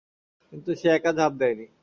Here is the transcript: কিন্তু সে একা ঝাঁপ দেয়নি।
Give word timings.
কিন্তু 0.53 0.69
সে 0.75 0.87
একা 0.89 1.11
ঝাঁপ 1.17 1.33
দেয়নি। 1.39 1.65